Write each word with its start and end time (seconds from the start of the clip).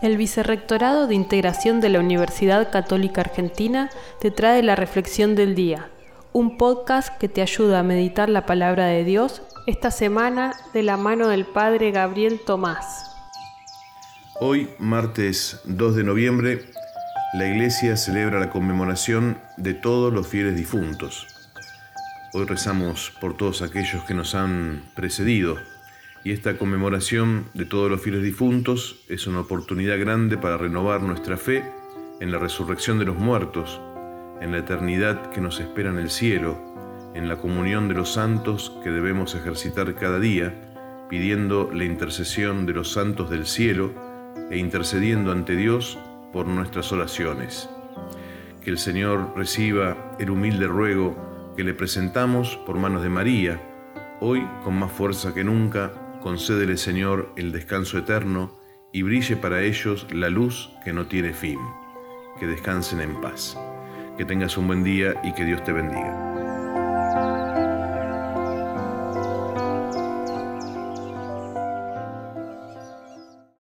El 0.00 0.16
Vicerrectorado 0.16 1.06
de 1.06 1.14
Integración 1.14 1.80
de 1.80 1.88
la 1.88 2.00
Universidad 2.00 2.70
Católica 2.70 3.20
Argentina 3.20 3.90
te 4.20 4.30
trae 4.30 4.62
la 4.62 4.76
Reflexión 4.76 5.34
del 5.34 5.54
Día, 5.54 5.90
un 6.32 6.56
podcast 6.56 7.16
que 7.18 7.28
te 7.28 7.42
ayuda 7.42 7.80
a 7.80 7.82
meditar 7.82 8.28
la 8.28 8.46
palabra 8.46 8.86
de 8.86 9.04
Dios 9.04 9.42
esta 9.66 9.90
semana 9.90 10.54
de 10.72 10.82
la 10.82 10.96
mano 10.96 11.28
del 11.28 11.44
Padre 11.44 11.90
Gabriel 11.90 12.40
Tomás. 12.44 13.10
Hoy, 14.40 14.70
martes 14.78 15.60
2 15.64 15.96
de 15.96 16.04
noviembre, 16.04 16.64
la 17.34 17.46
Iglesia 17.46 17.96
celebra 17.96 18.40
la 18.40 18.50
conmemoración 18.50 19.38
de 19.56 19.74
todos 19.74 20.12
los 20.12 20.26
fieles 20.26 20.56
difuntos. 20.56 21.26
Hoy 22.34 22.46
rezamos 22.46 23.12
por 23.20 23.36
todos 23.36 23.62
aquellos 23.62 24.04
que 24.04 24.14
nos 24.14 24.34
han 24.34 24.82
precedido 24.94 25.58
y 26.24 26.32
esta 26.32 26.56
conmemoración 26.56 27.46
de 27.54 27.64
todos 27.64 27.90
los 27.90 28.00
fieles 28.00 28.22
difuntos 28.22 29.04
es 29.08 29.26
una 29.26 29.40
oportunidad 29.40 29.98
grande 29.98 30.38
para 30.38 30.56
renovar 30.56 31.02
nuestra 31.02 31.36
fe 31.36 31.64
en 32.20 32.30
la 32.30 32.38
resurrección 32.38 32.98
de 32.98 33.04
los 33.04 33.16
muertos, 33.16 33.80
en 34.40 34.52
la 34.52 34.58
eternidad 34.58 35.30
que 35.30 35.40
nos 35.40 35.58
espera 35.58 35.90
en 35.90 35.98
el 35.98 36.10
cielo, 36.10 36.60
en 37.14 37.28
la 37.28 37.36
comunión 37.36 37.88
de 37.88 37.94
los 37.94 38.12
santos 38.12 38.72
que 38.84 38.90
debemos 38.90 39.34
ejercitar 39.34 39.94
cada 39.96 40.20
día, 40.20 41.06
pidiendo 41.10 41.70
la 41.72 41.84
intercesión 41.84 42.66
de 42.66 42.72
los 42.72 42.92
santos 42.92 43.28
del 43.28 43.46
cielo, 43.46 43.92
e 44.50 44.58
intercediendo 44.58 45.32
ante 45.32 45.56
Dios 45.56 45.98
por 46.32 46.46
nuestras 46.46 46.92
oraciones. 46.92 47.68
Que 48.62 48.70
el 48.70 48.78
Señor 48.78 49.32
reciba 49.36 50.14
el 50.18 50.30
humilde 50.30 50.66
ruego 50.66 51.16
que 51.56 51.64
le 51.64 51.74
presentamos 51.74 52.56
por 52.66 52.76
manos 52.76 53.02
de 53.02 53.08
María. 53.08 53.60
Hoy, 54.20 54.46
con 54.62 54.78
más 54.78 54.92
fuerza 54.92 55.34
que 55.34 55.42
nunca, 55.42 55.92
concédele 56.22 56.76
Señor 56.76 57.32
el 57.36 57.52
descanso 57.52 57.98
eterno 57.98 58.58
y 58.92 59.02
brille 59.02 59.36
para 59.36 59.62
ellos 59.62 60.06
la 60.12 60.30
luz 60.30 60.70
que 60.84 60.92
no 60.92 61.06
tiene 61.06 61.32
fin. 61.32 61.58
Que 62.38 62.46
descansen 62.46 63.00
en 63.00 63.20
paz. 63.20 63.58
Que 64.16 64.24
tengas 64.24 64.56
un 64.56 64.66
buen 64.66 64.84
día 64.84 65.14
y 65.24 65.32
que 65.32 65.44
Dios 65.44 65.62
te 65.64 65.72
bendiga. 65.72 66.31